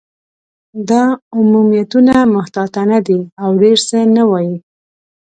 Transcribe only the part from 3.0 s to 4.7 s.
دي، او ډېر څه نه وايي.